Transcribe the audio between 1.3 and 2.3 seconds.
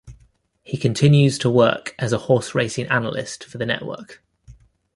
to work as a